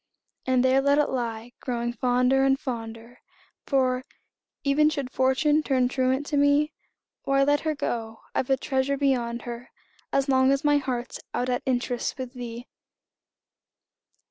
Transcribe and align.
And 0.47 0.65
there 0.65 0.81
let 0.81 0.97
it 0.97 1.11
lie, 1.11 1.51
growing 1.59 1.93
fonder 1.93 2.43
and, 2.43 2.59
fonder 2.59 3.19
For, 3.67 4.03
even 4.63 4.89
should 4.89 5.11
Fortune 5.11 5.61
turn 5.61 5.89
truant 5.89 6.25
to 6.25 6.37
me, 6.37 6.73
Why, 7.21 7.43
let 7.43 7.59
her 7.59 7.75
go 7.75 8.21
I've 8.33 8.49
a 8.49 8.57
treasure 8.57 8.97
beyond 8.97 9.43
her, 9.43 9.69
As 10.11 10.27
long 10.27 10.51
as 10.51 10.63
my 10.63 10.77
heart's 10.77 11.19
out 11.35 11.49
at 11.49 11.61
interest 11.67 12.17
With 12.17 12.33
thee! 12.33 12.67